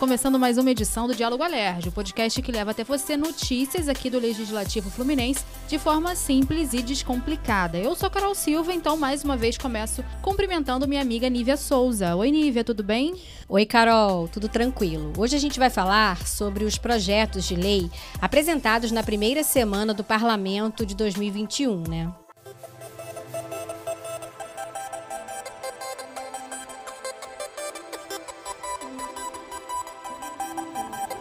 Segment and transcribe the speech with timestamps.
[0.00, 4.08] começando mais uma edição do Diálogo Alerj, o podcast que leva até você notícias aqui
[4.08, 7.76] do Legislativo Fluminense de forma simples e descomplicada.
[7.76, 12.16] Eu sou Carol Silva, então mais uma vez começo cumprimentando minha amiga Nívia Souza.
[12.16, 13.14] Oi, Nívia, tudo bem?
[13.46, 15.12] Oi, Carol, tudo tranquilo.
[15.18, 17.90] Hoje a gente vai falar sobre os projetos de lei
[18.22, 22.10] apresentados na primeira semana do Parlamento de 2021, né?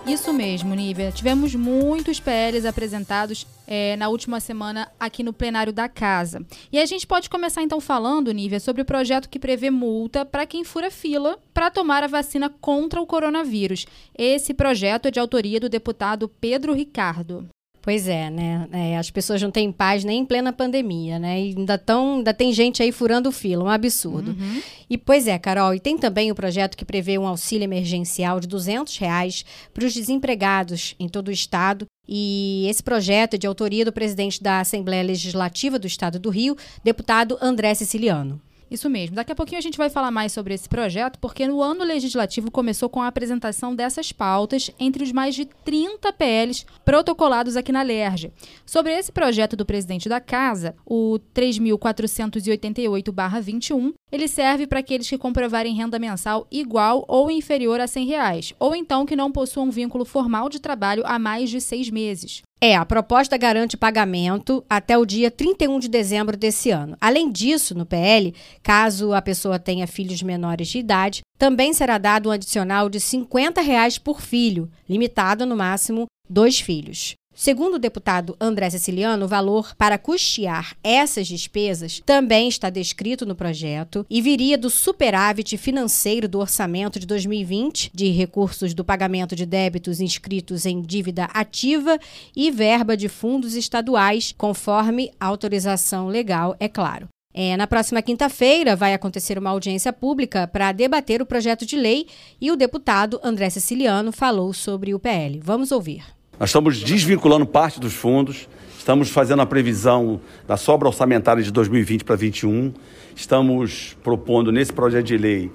[0.10, 1.12] Isso mesmo, Nívia.
[1.12, 6.44] Tivemos muitos PLs apresentados é, na última semana aqui no plenário da casa.
[6.72, 10.48] E a gente pode começar então falando, Nívia, sobre o projeto que prevê multa para
[10.48, 13.86] quem fura fila para tomar a vacina contra o coronavírus.
[14.18, 17.48] Esse projeto é de autoria do deputado Pedro Ricardo.
[17.82, 18.68] Pois é, né?
[18.72, 21.42] É, as pessoas não têm paz nem em plena pandemia, né?
[21.42, 24.32] E ainda, tão, ainda tem gente aí furando fila, um absurdo.
[24.32, 24.62] Uhum.
[24.90, 28.48] E pois é, Carol, e tem também o projeto que prevê um auxílio emergencial de
[28.48, 31.86] 200 reais para os desempregados em todo o estado.
[32.08, 36.58] E esse projeto é de autoria do presidente da Assembleia Legislativa do Estado do Rio,
[36.84, 38.42] deputado André Siciliano.
[38.70, 39.16] Isso mesmo.
[39.16, 42.52] Daqui a pouquinho a gente vai falar mais sobre esse projeto, porque no ano legislativo
[42.52, 47.82] começou com a apresentação dessas pautas entre os mais de 30 PLs protocolados aqui na
[47.82, 48.32] LERJ.
[48.66, 55.76] Sobre esse projeto do presidente da Casa, o 3.488-21, ele serve para aqueles que comprovarem
[55.76, 60.48] renda mensal igual ou inferior a 100 reais, ou então que não possuam vínculo formal
[60.50, 62.44] de trabalho há mais de seis meses.
[62.62, 66.98] É, a proposta garante pagamento até o dia 31 de dezembro desse ano.
[67.00, 72.28] Além disso, no PL, caso a pessoa tenha filhos menores de idade, também será dado
[72.28, 77.14] um adicional de 50 reais por filho, limitado no máximo dois filhos.
[77.40, 83.34] Segundo o deputado André Siciliano, o valor para custear essas despesas também está descrito no
[83.34, 89.46] projeto e viria do superávit financeiro do orçamento de 2020, de recursos do pagamento de
[89.46, 91.98] débitos inscritos em dívida ativa
[92.36, 97.08] e verba de fundos estaduais, conforme autorização legal, é claro.
[97.34, 102.06] É, na próxima quinta-feira vai acontecer uma audiência pública para debater o projeto de lei
[102.42, 105.40] e o deputado André Siciliano falou sobre o PL.
[105.42, 106.19] Vamos ouvir.
[106.40, 112.06] Nós estamos desvinculando parte dos fundos, estamos fazendo a previsão da sobra orçamentária de 2020
[112.06, 112.74] para 2021,
[113.14, 115.52] estamos propondo nesse projeto de lei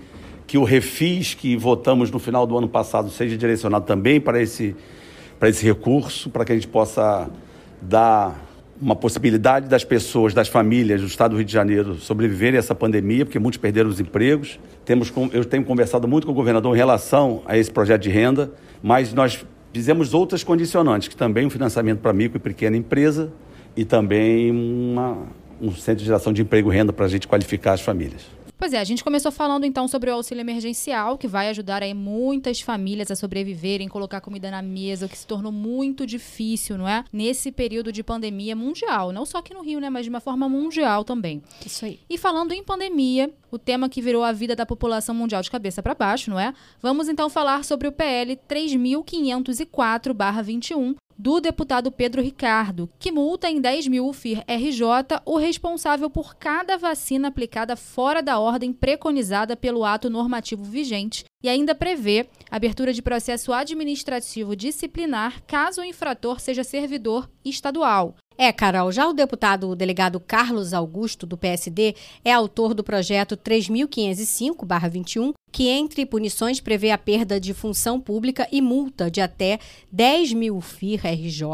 [0.47, 4.77] que o refis que votamos no final do ano passado seja direcionado também para esse,
[5.41, 7.31] para esse recurso, para que a gente possa
[7.81, 8.39] dar
[8.79, 12.75] uma possibilidade das pessoas, das famílias do estado do Rio de Janeiro sobreviverem a essa
[12.75, 14.61] pandemia, porque muitos perderam os empregos.
[14.85, 18.53] Temos, eu tenho conversado muito com o governador em relação a esse projeto de renda,
[18.83, 23.33] mas nós Fizemos outras condicionantes, que também um financiamento para micro e pequena empresa
[23.77, 25.27] e também uma,
[25.61, 28.25] um centro de geração de emprego e renda para a gente qualificar as famílias.
[28.57, 31.93] Pois é, a gente começou falando então sobre o auxílio emergencial, que vai ajudar aí
[31.93, 36.89] muitas famílias a sobreviverem, colocar comida na mesa, o que se tornou muito difícil, não
[36.89, 37.05] é?
[37.13, 40.49] Nesse período de pandemia mundial, não só aqui no Rio, né, mas de uma forma
[40.49, 41.43] mundial também.
[41.67, 41.99] Isso aí.
[42.09, 45.83] E falando em pandemia, o tema que virou a vida da população mundial de cabeça
[45.83, 46.55] para baixo, não é?
[46.81, 53.89] Vamos então falar sobre o PL 3504/21, do deputado Pedro Ricardo, que multa em 10
[53.89, 60.11] mil FIR RJ o responsável por cada vacina aplicada fora da ordem preconizada pelo ato
[60.11, 67.29] normativo vigente e ainda prevê abertura de processo administrativo disciplinar caso o infrator seja servidor
[67.45, 68.15] estadual.
[68.37, 75.33] É, Carol, já o deputado delegado Carlos Augusto, do PSD, é autor do projeto 3505-21,
[75.53, 79.61] que entre punições prevê a perda de função pública e multa de até
[79.93, 81.47] 10 mil FIR-RJ.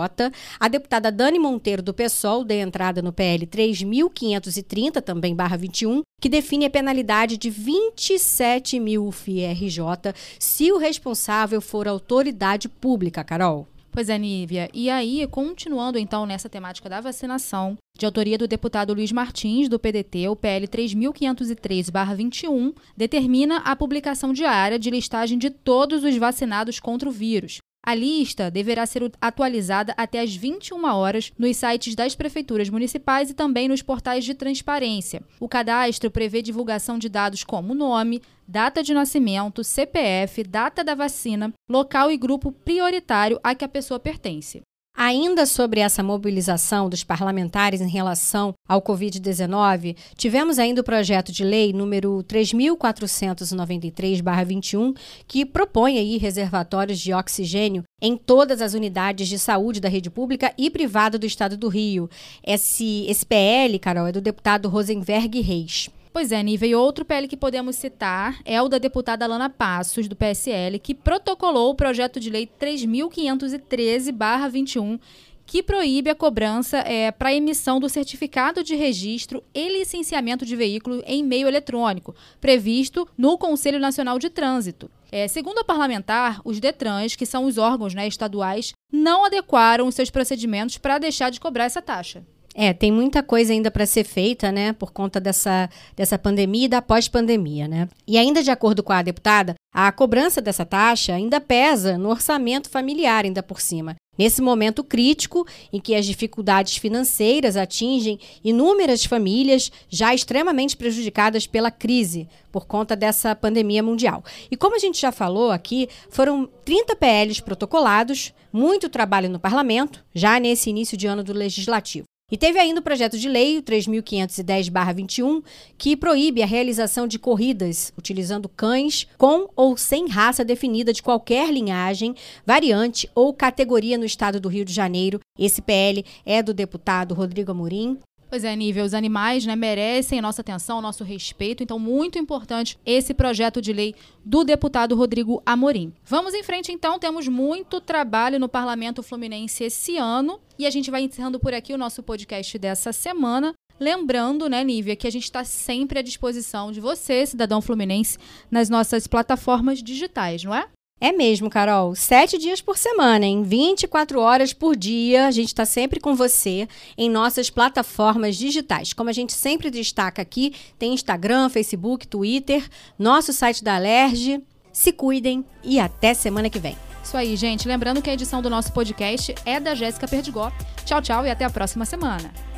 [0.59, 6.31] A deputada Dani Monteiro, do PSOL, deu entrada no PL 3530, também barra 21, que
[6.31, 13.69] define a penalidade de 27 mil FIR-RJ se o responsável for autoridade pública, Carol.
[13.93, 14.71] Pois é, Nívia.
[14.73, 19.81] E aí, continuando então nessa temática da vacinação, de autoria do deputado Luiz Martins, do
[19.81, 27.09] PDT, o PL 3503-21, determina a publicação diária de listagem de todos os vacinados contra
[27.09, 27.60] o vírus.
[27.83, 33.35] A lista deverá ser atualizada até às 21 horas nos sites das prefeituras municipais e
[33.35, 35.23] também nos portais de transparência.
[35.41, 41.53] O cadastro prevê divulgação de dados como nome, data de nascimento, CPF, data da vacina,
[41.69, 44.61] local e grupo prioritário a que a pessoa pertence.
[45.03, 51.43] Ainda sobre essa mobilização dos parlamentares em relação ao Covid-19, tivemos ainda o projeto de
[51.43, 54.95] lei número 3493/21,
[55.27, 60.53] que propõe aí reservatórios de oxigênio em todas as unidades de saúde da rede pública
[60.59, 62.11] e privada do estado do Rio.
[62.47, 65.89] Esse, esse PL, Carol, é do deputado Rosenberg Reis.
[66.13, 66.69] Pois é, Nível.
[66.69, 70.95] E outro PL que podemos citar é o da deputada Alana Passos, do PSL, que
[70.95, 74.99] protocolou o projeto de lei 3.513-21,
[75.47, 81.01] que proíbe a cobrança é, para emissão do certificado de registro e licenciamento de veículo
[81.07, 84.91] em meio eletrônico, previsto no Conselho Nacional de Trânsito.
[85.13, 89.95] É, segundo a parlamentar, os DETRANs, que são os órgãos né, estaduais, não adequaram os
[89.95, 92.25] seus procedimentos para deixar de cobrar essa taxa.
[92.55, 96.69] É, tem muita coisa ainda para ser feita, né, por conta dessa, dessa pandemia e
[96.69, 97.89] da pós-pandemia, né?
[98.07, 102.69] E ainda de acordo com a deputada, a cobrança dessa taxa ainda pesa no orçamento
[102.69, 103.95] familiar, ainda por cima.
[104.19, 111.71] Nesse momento crítico em que as dificuldades financeiras atingem inúmeras famílias já extremamente prejudicadas pela
[111.71, 114.25] crise por conta dessa pandemia mundial.
[114.51, 120.05] E como a gente já falou aqui, foram 30 PLs protocolados, muito trabalho no parlamento,
[120.13, 122.10] já nesse início de ano do legislativo.
[122.31, 125.43] E teve ainda o projeto de lei, o 3.510-21,
[125.77, 131.53] que proíbe a realização de corridas utilizando cães com ou sem raça definida de qualquer
[131.53, 132.15] linhagem,
[132.47, 135.21] variante ou categoria no estado do Rio de Janeiro.
[135.39, 137.99] Esse PL é do deputado Rodrigo Amorim.
[138.31, 143.13] Pois é, Nível, os animais né, merecem nossa atenção, nosso respeito, então muito importante esse
[143.13, 143.93] projeto de lei
[144.25, 145.93] do deputado Rodrigo Amorim.
[146.05, 150.93] Vamos em frente então, temos muito trabalho no Parlamento Fluminense esse ano e a gente
[150.93, 153.53] vai encerrando por aqui o nosso podcast dessa semana.
[153.81, 158.17] Lembrando, né, Nívia, que a gente está sempre à disposição de você, cidadão fluminense,
[158.49, 160.69] nas nossas plataformas digitais, não é?
[161.01, 161.95] É mesmo, Carol.
[161.95, 165.27] Sete dias por semana, em 24 horas por dia.
[165.27, 168.93] A gente está sempre com você em nossas plataformas digitais.
[168.93, 172.69] Como a gente sempre destaca aqui, tem Instagram, Facebook, Twitter,
[172.99, 174.43] nosso site da Alerj.
[174.73, 176.77] Se cuidem e até semana que vem.
[177.03, 177.67] Isso aí, gente.
[177.67, 180.53] Lembrando que a edição do nosso podcast é da Jéssica Perdigó.
[180.85, 182.50] Tchau, tchau e até a próxima semana.